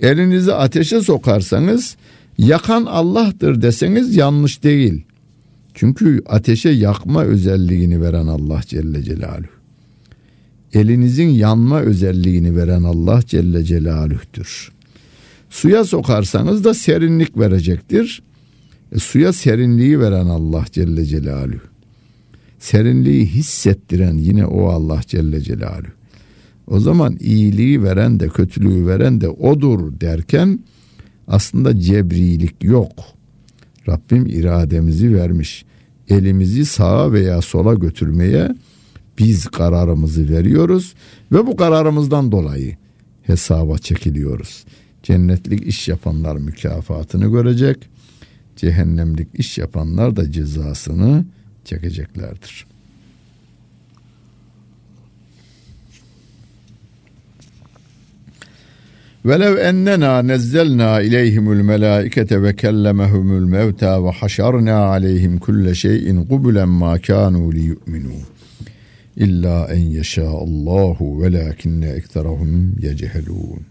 Elinizi 0.00 0.52
ateşe 0.52 1.00
sokarsanız 1.00 1.96
yakan 2.38 2.84
Allah'tır 2.84 3.62
deseniz 3.62 4.16
yanlış 4.16 4.62
değil. 4.62 5.04
Çünkü 5.74 6.22
ateşe 6.26 6.68
yakma 6.68 7.24
özelliğini 7.24 8.00
veren 8.00 8.26
Allah 8.26 8.60
Celle 8.66 9.02
Celaluhu. 9.02 9.62
Elinizin 10.74 11.28
yanma 11.28 11.80
özelliğini 11.80 12.56
veren 12.56 12.82
Allah 12.82 13.20
Celle 13.26 13.64
Celaluh'tür. 13.64 14.72
Suya 15.50 15.84
sokarsanız 15.84 16.64
da 16.64 16.74
serinlik 16.74 17.38
verecektir. 17.38 18.22
E, 18.92 18.98
suya 18.98 19.32
serinliği 19.32 20.00
veren 20.00 20.26
Allah 20.26 20.64
Celle 20.72 21.04
Celaluhu. 21.04 21.71
Serinliği 22.62 23.26
hissettiren 23.26 24.18
yine 24.18 24.46
o 24.46 24.68
Allah 24.68 25.00
Celle 25.06 25.40
Celaluhu. 25.40 25.92
O 26.66 26.80
zaman 26.80 27.16
iyiliği 27.20 27.82
veren 27.82 28.20
de 28.20 28.28
kötülüğü 28.28 28.86
veren 28.86 29.20
de 29.20 29.28
odur 29.28 30.00
derken 30.00 30.58
aslında 31.28 31.80
cebrilik 31.80 32.64
yok. 32.64 32.92
Rabbim 33.88 34.26
irademizi 34.26 35.14
vermiş. 35.14 35.64
Elimizi 36.08 36.66
sağa 36.66 37.12
veya 37.12 37.40
sola 37.40 37.74
götürmeye 37.74 38.54
biz 39.18 39.46
kararımızı 39.46 40.28
veriyoruz 40.28 40.94
ve 41.32 41.46
bu 41.46 41.56
kararımızdan 41.56 42.32
dolayı 42.32 42.76
hesaba 43.22 43.78
çekiliyoruz. 43.78 44.64
Cennetlik 45.02 45.66
iş 45.66 45.88
yapanlar 45.88 46.36
mükafatını 46.36 47.30
görecek. 47.30 47.88
Cehennemlik 48.56 49.28
iş 49.34 49.58
yapanlar 49.58 50.16
da 50.16 50.32
cezasını 50.32 51.24
çekeceklerdir. 51.64 52.66
Velev 59.24 59.56
ennena 59.56 60.22
nezzelna 60.22 61.00
ileyhimul 61.00 61.62
melaikete 61.62 62.42
ve 62.42 62.56
kellemehumul 62.56 63.48
mevta 63.48 64.04
ve 64.04 64.10
haşarna 64.10 64.76
aleyhim 64.76 65.38
kulle 65.38 65.74
şeyin 65.74 66.24
kubulen 66.24 66.68
ma 66.68 66.98
kanu 66.98 67.52
li 67.52 67.62
yu'minu. 67.62 68.12
İlla 69.16 69.68
en 69.72 69.78
yeşâ 69.78 70.28
Allahu 70.28 71.22
velakinne 71.22 71.88
ekterahum 71.88 72.76
yecehelûn. 72.80 73.62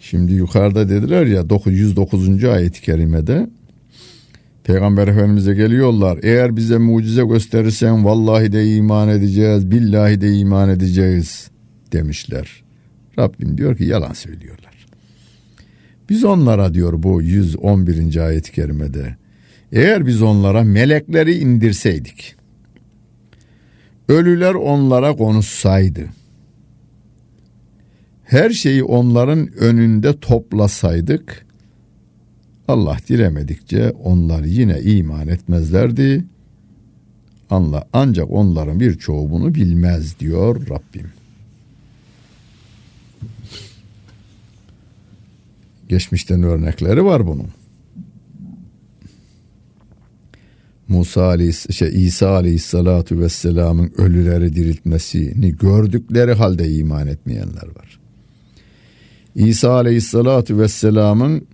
Şimdi 0.00 0.32
yukarıda 0.32 0.88
dediler 0.88 1.26
ya 1.26 1.50
909. 1.50 2.44
ayet-i 2.44 2.82
kerimede 2.82 3.46
Peygamber 4.64 5.08
Efendimiz'e 5.08 5.54
geliyorlar. 5.54 6.18
Eğer 6.22 6.56
bize 6.56 6.78
mucize 6.78 7.24
gösterirsen 7.24 8.04
vallahi 8.04 8.52
de 8.52 8.74
iman 8.74 9.08
edeceğiz, 9.08 9.70
billahi 9.70 10.20
de 10.20 10.32
iman 10.32 10.68
edeceğiz 10.68 11.50
demişler. 11.92 12.62
Rabbim 13.18 13.58
diyor 13.58 13.76
ki 13.76 13.84
yalan 13.84 14.12
söylüyorlar. 14.12 14.86
Biz 16.08 16.24
onlara 16.24 16.74
diyor 16.74 17.02
bu 17.02 17.22
111. 17.22 18.16
ayet-i 18.16 18.52
kerimede 18.52 19.16
eğer 19.72 20.06
biz 20.06 20.22
onlara 20.22 20.62
melekleri 20.64 21.34
indirseydik 21.34 22.34
ölüler 24.08 24.54
onlara 24.54 25.16
konuşsaydı 25.16 26.08
her 28.24 28.50
şeyi 28.50 28.84
onların 28.84 29.52
önünde 29.52 30.20
toplasaydık 30.20 31.46
Allah 32.68 32.96
dilemedikçe 33.08 33.90
onlar 33.90 34.44
yine 34.44 34.80
iman 34.80 35.28
etmezlerdi. 35.28 36.24
Anla 37.50 37.88
ancak 37.92 38.30
onların 38.30 38.80
birçoğu 38.80 39.30
bunu 39.30 39.54
bilmez 39.54 40.20
diyor 40.20 40.68
Rabbim. 40.68 41.12
Geçmişten 45.88 46.42
örnekleri 46.42 47.04
var 47.04 47.26
bunun. 47.26 47.48
Musa 50.88 51.24
aleyhis, 51.24 51.70
şey, 51.70 52.06
İsa 52.06 52.28
aleyhissalatu 52.28 53.20
vesselamın 53.20 53.92
ölüleri 53.96 54.54
diriltmesini 54.54 55.56
gördükleri 55.56 56.32
halde 56.32 56.68
iman 56.70 57.06
etmeyenler 57.06 57.66
var. 57.76 57.98
İsa 59.34 59.72
aleyhissalatu 59.72 60.58
vesselamın 60.58 61.46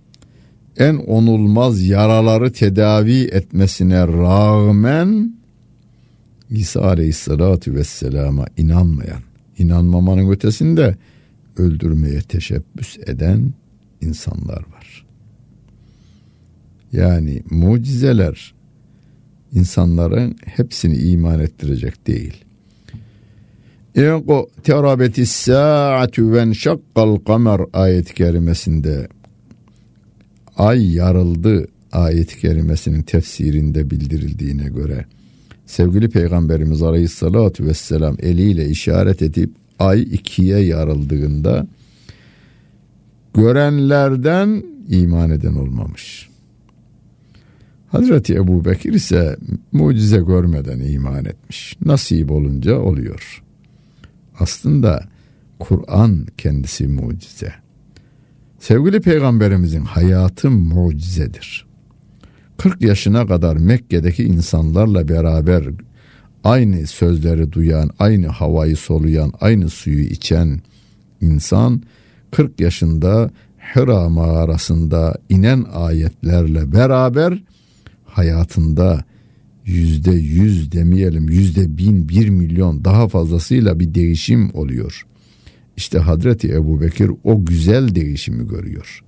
en 0.79 0.95
onulmaz 0.95 1.87
yaraları 1.87 2.51
tedavi 2.51 3.23
etmesine 3.31 4.07
rağmen 4.07 5.33
İsa 6.49 6.81
aleyhissalatu 6.81 7.73
vesselama 7.73 8.45
inanmayan, 8.57 9.21
inanmamanın 9.57 10.31
ötesinde 10.31 10.95
öldürmeye 11.57 12.21
teşebbüs 12.21 12.97
eden 12.97 13.53
insanlar 14.01 14.57
var. 14.57 15.05
Yani 16.91 17.43
mucizeler 17.49 18.53
insanların 19.53 20.35
hepsini 20.45 20.97
iman 20.97 21.39
ettirecek 21.39 22.07
değil. 22.07 22.45
İnko 23.95 24.49
terabetis 24.63 25.31
saatu 25.31 26.33
ve 26.33 26.53
şakkal 26.53 27.15
kamer 27.15 27.61
ayet-i 27.73 28.13
kerimesinde 28.13 29.07
ay 30.59 30.93
yarıldı 30.95 31.67
ayet-i 31.91 32.39
kerimesinin 32.39 33.01
tefsirinde 33.01 33.89
bildirildiğine 33.89 34.69
göre 34.69 35.05
sevgili 35.65 36.09
peygamberimiz 36.09 36.83
aleyhissalatü 36.83 37.65
vesselam 37.65 38.15
eliyle 38.19 38.69
işaret 38.69 39.21
edip 39.21 39.51
ay 39.79 40.01
ikiye 40.01 40.59
yarıldığında 40.59 41.67
görenlerden 43.33 44.63
iman 44.89 45.29
eden 45.29 45.53
olmamış. 45.53 46.29
Hazreti 47.87 48.35
Ebu 48.35 48.65
Bekir 48.65 48.93
ise 48.93 49.37
mucize 49.71 50.17
görmeden 50.17 50.79
iman 50.79 51.25
etmiş. 51.25 51.77
Nasip 51.85 52.31
olunca 52.31 52.79
oluyor. 52.79 53.43
Aslında 54.39 55.03
Kur'an 55.59 56.27
kendisi 56.37 56.87
mucize. 56.87 57.53
Sevgili 58.59 59.01
peygamberimizin 59.01 59.81
hayatı 59.81 60.51
mucizedir. 60.51 61.65
40 62.57 62.81
yaşına 62.81 63.27
kadar 63.27 63.57
Mekke'deki 63.57 64.23
insanlarla 64.23 65.07
beraber 65.07 65.63
aynı 66.43 66.87
sözleri 66.87 67.51
duyan, 67.51 67.89
aynı 67.99 68.27
havayı 68.27 68.77
soluyan, 68.77 69.33
aynı 69.41 69.69
suyu 69.69 70.03
içen 70.03 70.61
insan 71.21 71.81
40 72.31 72.59
yaşında 72.59 73.31
Hira 73.75 74.09
mağarasında 74.09 75.17
inen 75.29 75.65
ayetlerle 75.73 76.71
beraber 76.71 77.43
hayatında 78.05 79.03
yüzde 79.65 80.11
yüz 80.11 80.71
demeyelim 80.71 81.29
yüzde 81.29 81.77
bin 81.77 82.09
bir 82.09 82.29
milyon 82.29 82.85
daha 82.85 83.07
fazlasıyla 83.07 83.79
bir 83.79 83.93
değişim 83.93 84.51
oluyor. 84.53 85.05
İşte 85.79 85.99
Hazreti 85.99 86.53
Ebu 86.53 86.81
Bekir 86.81 87.11
o 87.23 87.45
güzel 87.45 87.95
değişimi 87.95 88.47
görüyor. 88.47 89.03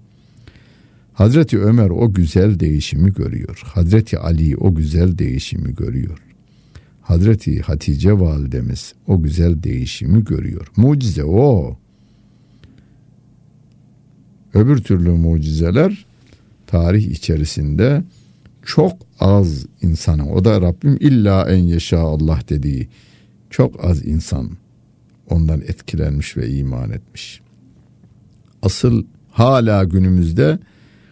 Hazreti 1.14 1.60
Ömer 1.60 1.90
o 1.90 2.14
güzel 2.14 2.60
değişimi 2.60 3.14
görüyor. 3.14 3.62
Hazreti 3.66 4.18
Ali 4.18 4.58
o 4.58 4.76
güzel 4.76 5.18
değişimi 5.18 5.76
görüyor. 5.76 6.18
Hazreti 7.02 7.62
Hatice 7.62 8.20
validemiz 8.20 8.94
o 9.08 9.22
güzel 9.22 9.64
değişimi 9.64 10.24
görüyor. 10.24 10.68
Mucize 10.78 11.24
o. 11.24 11.78
Öbür 14.54 14.78
türlü 14.78 15.10
mucizeler 15.10 16.06
tarih 16.68 17.12
içerisinde 17.12 18.04
çok 18.66 18.98
az 19.20 19.66
insanın 19.82 20.28
o 20.30 20.46
da 20.46 20.62
Rabbim 20.62 20.98
illa 21.00 21.50
en 21.50 21.64
yaşa 21.64 22.00
Allah 22.00 22.40
dediği 22.50 22.88
çok 23.50 23.86
az 23.86 24.06
insan 24.06 24.52
ondan 25.32 25.62
etkilenmiş 25.62 26.38
ve 26.38 26.50
iman 26.50 26.92
etmiş. 26.92 27.42
Asıl 28.62 29.04
hala 29.32 29.84
günümüzde 29.84 30.60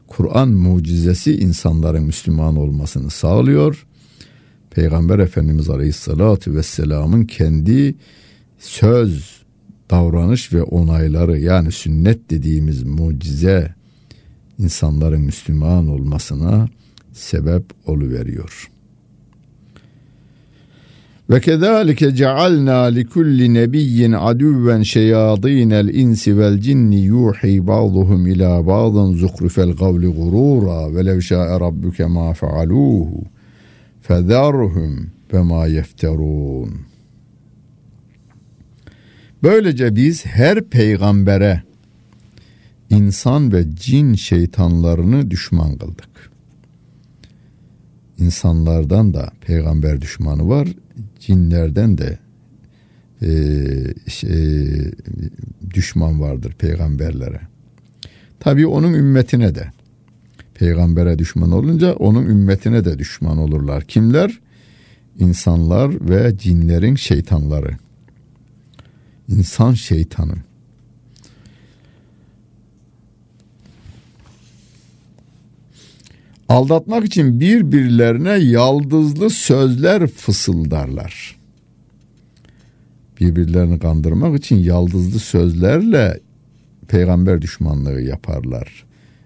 Kur'an 0.08 0.49
mucizesi 0.49 1.38
insanların 1.38 2.03
Müslüman 2.03 2.55
olmasını 2.55 3.10
sağlıyor. 3.10 3.86
Peygamber 4.71 5.19
Efendimiz 5.19 5.69
Aleyhisselatü 5.69 6.55
Vesselam'ın 6.55 7.25
kendi 7.25 7.95
söz, 8.60 9.41
davranış 9.89 10.53
ve 10.53 10.63
onayları 10.63 11.39
yani 11.39 11.71
sünnet 11.71 12.29
dediğimiz 12.29 12.84
mucize 12.84 13.75
insanların 14.60 15.21
Müslüman 15.21 15.88
olmasına 15.88 16.69
sebep 17.13 17.65
oluveriyor. 17.86 18.69
Ve 21.30 21.42
kezalike 21.42 22.15
cealna 22.15 22.84
li 22.84 23.06
kulli 23.06 23.54
nebiyyin 23.54 24.12
aduven 24.12 24.82
şeyadinel 24.82 25.94
insi 25.94 26.38
vel 26.38 26.60
cinni 26.60 27.00
yuhi 27.00 27.68
ba'duhum 27.68 28.28
ila 28.28 28.68
ba'dın 28.68 29.13
zuhrufel 29.13 29.72
kavli 29.72 30.08
gurura 30.08 30.96
ve 30.96 31.06
lev 31.06 31.22
şa'e 31.22 32.06
ma 32.06 32.34
fealuhu 32.34 33.24
fezarhum 34.02 35.12
ve 35.34 35.42
ma 35.42 35.68
yefterun. 35.68 36.72
Böylece 39.44 39.96
biz 39.96 40.26
her 40.26 40.62
peygambere 40.62 41.63
insan 42.89 43.52
ve 43.52 43.76
cin 43.76 44.13
şeytanlarını 44.13 45.32
düşman 45.32 45.78
kıldık. 45.78 46.32
İnsanlardan 48.18 49.13
da 49.13 49.32
peygamber 49.42 50.02
düşmanı 50.02 50.50
var, 50.50 50.68
cinlerden 51.20 51.98
de 51.98 52.20
e, 53.22 53.30
şey, 54.08 54.92
düşman 55.74 56.22
vardır 56.22 56.54
peygamberlere. 56.60 57.42
Tabi 58.40 58.68
onun 58.68 58.94
ümmetine 58.94 59.56
de 59.56 59.72
peygambere 60.54 61.20
düşman 61.20 61.52
olunca 61.52 61.94
onun 61.94 62.26
ümmetine 62.26 62.86
de 62.86 63.00
düşman 63.00 63.38
olurlar. 63.38 63.84
Kimler? 63.84 64.40
İnsanlar 65.20 66.10
ve 66.10 66.38
cinlerin 66.38 66.96
şeytanları. 66.96 67.78
İnsan 69.28 69.74
şeytanı. 69.74 70.49
Aldatmak 76.50 77.06
için 77.06 77.40
birbirlerine 77.40 78.30
yaldızlı 78.30 79.30
sözler 79.30 80.08
fısıldarlar. 80.08 81.36
Birbirlerini 83.20 83.80
kandırmak 83.80 84.40
için 84.40 84.56
yaldızlı 84.56 85.20
sözlerle 85.20 86.20
peygamber 86.88 87.42
düşmanlığı 87.42 88.02
yaparlar. 88.02 88.86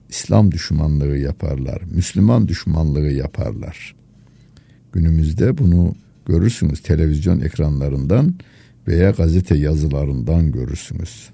İslam 0.09 0.51
düşmanlığı 0.51 1.17
yaparlar. 1.17 1.81
Müslüman 1.91 2.47
düşmanlığı 2.47 3.11
yaparlar. 3.11 3.95
Günümüzde 4.93 5.57
bunu 5.57 5.95
görürsünüz 6.25 6.81
televizyon 6.81 7.39
ekranlarından 7.39 8.35
veya 8.87 9.11
gazete 9.11 9.57
yazılarından 9.57 10.51
görürsünüz. 10.51 11.29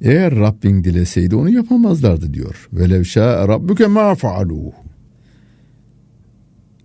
Eğer 0.00 0.36
Rabbin 0.36 0.84
dileseydi 0.84 1.36
onu 1.36 1.50
yapamazlardı 1.50 2.34
diyor. 2.34 2.68
Velev 2.72 3.04
şâ 3.04 3.48
rabbuke 3.48 3.86
mâ 3.86 4.14
fa'alûh. 4.14 4.72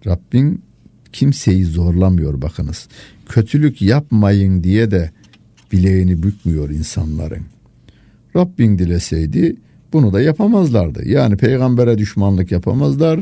Rabbin 0.08 0.62
kimseyi 1.14 1.66
zorlamıyor 1.66 2.42
bakınız. 2.42 2.88
Kötülük 3.30 3.82
yapmayın 3.82 4.64
diye 4.64 4.92
de 4.92 5.12
bileğini 5.72 6.24
bükmüyor 6.24 6.70
insanların. 6.70 7.44
Rabbin 8.36 8.80
dileseydi 8.80 9.56
bunu 9.94 10.14
da 10.14 10.22
yapamazlardı. 10.22 11.08
Yani 11.08 11.38
peygambere 11.38 11.98
düşmanlık 11.98 12.52
yapamazlar, 12.52 13.20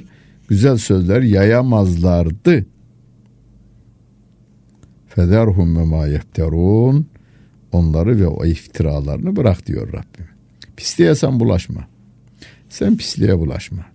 güzel 0.48 0.78
sözler 0.78 1.22
yayamazlardı. 1.22 2.66
Federhum 5.08 5.78
ve 5.78 5.84
ma 5.84 6.08
yefterun 6.08 7.08
onları 7.72 8.20
ve 8.20 8.28
o 8.28 8.46
iftiralarını 8.46 9.36
bırak 9.36 9.68
diyor 9.68 9.88
Rabbim. 9.88 10.26
Pisliğe 10.78 11.16
sen 11.16 11.40
bulaşma. 11.40 11.88
Sen 12.70 12.98
pisliğe 12.98 13.40
bulaşma. 13.40 13.86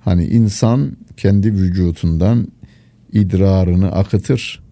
Hani 0.00 0.26
insan 0.26 0.96
kendi 1.16 1.52
vücutundan 1.52 2.48
idrarını 3.12 3.92
akıtır. 3.92 4.62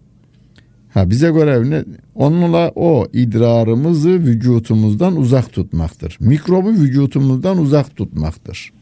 Ha 0.93 1.09
bize 1.09 1.31
görev 1.31 1.69
ne? 1.69 1.83
Onunla 2.15 2.71
o 2.75 3.07
idrarımızı 3.13 4.09
vücutumuzdan 4.09 5.15
uzak 5.15 5.53
tutmaktır. 5.53 6.17
Mikrobu 6.19 6.69
vücutumuzdan 6.69 7.57
uzak 7.57 7.95
tutmaktır. 7.95 8.73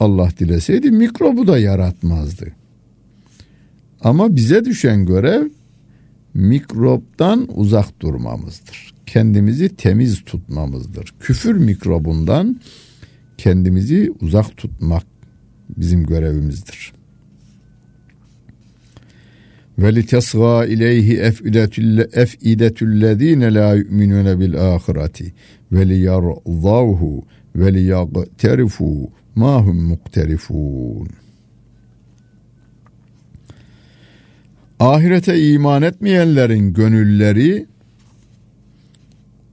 Allah 0.00 0.30
dileseydi 0.38 0.90
mikrobu 0.90 1.46
da 1.46 1.58
yaratmazdı. 1.58 2.46
Ama 4.00 4.36
bize 4.36 4.64
düşen 4.64 5.06
görev 5.06 5.48
mikroptan 6.38 7.48
uzak 7.54 8.00
durmamızdır. 8.00 8.94
Kendimizi 9.06 9.76
temiz 9.76 10.24
tutmamızdır. 10.24 11.14
Küfür 11.20 11.54
mikrobundan 11.54 12.60
kendimizi 13.38 14.12
uzak 14.20 14.56
tutmak 14.56 15.06
bizim 15.76 16.06
görevimizdir. 16.06 16.92
Ve 19.78 19.94
litasga 19.94 20.64
ileyhi 20.64 21.16
efidetüllezine 22.12 23.54
la 23.54 23.74
yu'minune 23.74 24.40
bil 24.40 24.74
ahireti 24.74 25.32
ve 25.72 25.88
liyarzahu 25.88 27.26
ve 27.56 27.74
liyagterifu 27.74 29.10
ma 29.34 29.66
hum 29.66 29.82
mukterifun. 29.82 31.08
Ahirete 34.80 35.50
iman 35.50 35.82
etmeyenlerin 35.82 36.72
gönülleri 36.72 37.66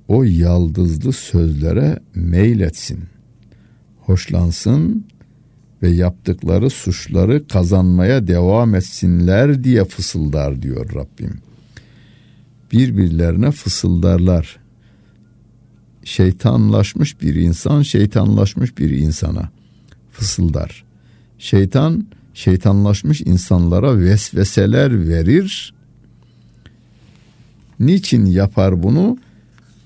o 0.07 0.23
yaldızlı 0.23 1.13
sözlere 1.13 1.99
meyletsin, 2.15 3.03
hoşlansın 3.99 5.05
ve 5.81 5.89
yaptıkları 5.89 6.69
suçları 6.69 7.47
kazanmaya 7.47 8.27
devam 8.27 8.75
etsinler 8.75 9.63
diye 9.63 9.85
fısıldar 9.85 10.61
diyor 10.61 10.93
Rabbim. 10.95 11.38
Birbirlerine 12.71 13.51
fısıldarlar. 13.51 14.57
Şeytanlaşmış 16.03 17.21
bir 17.21 17.35
insan 17.35 17.81
şeytanlaşmış 17.81 18.77
bir 18.77 18.89
insana 18.89 19.49
fısıldar. 20.11 20.85
Şeytan 21.38 22.07
şeytanlaşmış 22.36 23.21
insanlara 23.21 24.00
vesveseler 24.00 25.08
verir. 25.10 25.74
Niçin 27.80 28.26
yapar 28.26 28.84
bunu? 28.84 29.17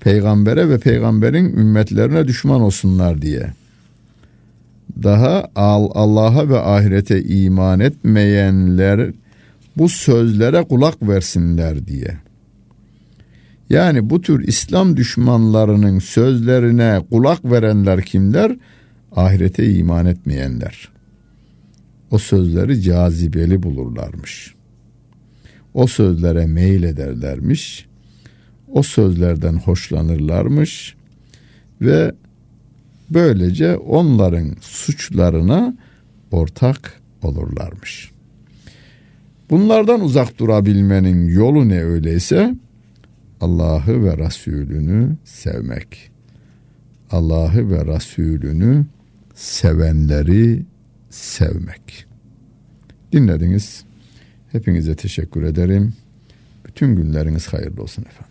Peygambere 0.00 0.68
ve 0.68 0.78
peygamberin 0.78 1.44
ümmetlerine 1.44 2.28
düşman 2.28 2.60
olsunlar 2.60 3.22
diye. 3.22 3.52
Daha 5.02 5.48
Allah'a 5.54 6.48
ve 6.48 6.58
ahirete 6.58 7.22
iman 7.22 7.80
etmeyenler 7.80 9.10
bu 9.76 9.88
sözlere 9.88 10.62
kulak 10.62 11.02
versinler 11.02 11.86
diye. 11.86 12.16
Yani 13.70 14.10
bu 14.10 14.20
tür 14.20 14.48
İslam 14.48 14.96
düşmanlarının 14.96 15.98
sözlerine 15.98 17.00
kulak 17.10 17.44
verenler 17.44 18.02
kimler? 18.02 18.56
Ahirete 19.12 19.74
iman 19.74 20.06
etmeyenler 20.06 20.99
o 22.10 22.18
sözleri 22.18 22.82
cazibeli 22.82 23.62
bulurlarmış. 23.62 24.54
O 25.74 25.86
sözlere 25.86 26.46
meyil 26.46 26.82
ederlermiş. 26.82 27.86
O 28.68 28.82
sözlerden 28.82 29.54
hoşlanırlarmış 29.54 30.96
ve 31.80 32.12
böylece 33.10 33.76
onların 33.76 34.56
suçlarına 34.60 35.76
ortak 36.30 37.00
olurlarmış. 37.22 38.10
Bunlardan 39.50 40.00
uzak 40.00 40.38
durabilmenin 40.38 41.28
yolu 41.28 41.68
ne 41.68 41.82
öyleyse? 41.82 42.54
Allah'ı 43.40 44.04
ve 44.04 44.18
Resulünü 44.18 45.16
sevmek. 45.24 46.10
Allah'ı 47.10 47.70
ve 47.70 47.94
Resulünü 47.94 48.86
sevenleri 49.34 50.62
sevmek. 51.10 52.06
Dinlediniz. 53.12 53.84
Hepinize 54.52 54.96
teşekkür 54.96 55.42
ederim. 55.42 55.92
Bütün 56.66 56.96
günleriniz 56.96 57.48
hayırlı 57.48 57.82
olsun 57.82 58.02
efendim. 58.02 58.29